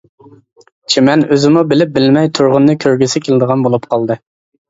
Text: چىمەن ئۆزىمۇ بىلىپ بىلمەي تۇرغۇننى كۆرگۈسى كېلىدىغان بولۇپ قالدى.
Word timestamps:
چىمەن 0.93 1.25
ئۆزىمۇ 1.33 1.63
بىلىپ 1.73 1.91
بىلمەي 1.97 2.31
تۇرغۇننى 2.39 2.77
كۆرگۈسى 2.85 3.23
كېلىدىغان 3.27 3.67
بولۇپ 3.67 3.89
قالدى. 3.93 4.19